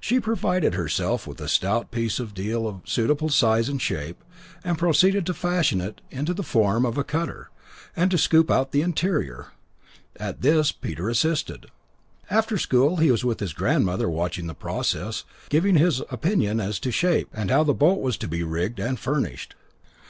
She 0.00 0.18
provided 0.18 0.74
herself 0.74 1.24
with 1.24 1.40
a 1.40 1.46
stout 1.46 1.92
piece 1.92 2.18
of 2.18 2.34
deal 2.34 2.66
of 2.66 2.80
suitable 2.84 3.28
size 3.28 3.68
and 3.68 3.80
shape, 3.80 4.24
and 4.64 4.76
proceeded 4.76 5.24
to 5.26 5.34
fashion 5.34 5.80
it 5.80 6.00
into 6.10 6.34
the 6.34 6.42
form 6.42 6.84
of 6.84 6.98
a 6.98 7.04
cutter, 7.04 7.48
and 7.94 8.10
to 8.10 8.18
scoop 8.18 8.50
out 8.50 8.72
the 8.72 8.82
interior. 8.82 9.52
At 10.16 10.40
this 10.40 10.72
Peter 10.72 11.08
assisted. 11.08 11.66
After 12.28 12.58
school 12.58 12.94
hours 12.94 13.00
he 13.04 13.10
was 13.12 13.24
with 13.24 13.38
his 13.38 13.52
grandmother 13.52 14.10
watching 14.10 14.48
the 14.48 14.54
process, 14.56 15.22
giving 15.48 15.76
his 15.76 16.00
opinion 16.10 16.58
as 16.58 16.80
to 16.80 16.90
shape, 16.90 17.28
and 17.32 17.48
how 17.48 17.62
the 17.62 17.72
boat 17.72 18.00
was 18.00 18.16
to 18.16 18.26
be 18.26 18.42
rigged 18.42 18.80
and 18.80 18.98
furnished. 18.98 19.54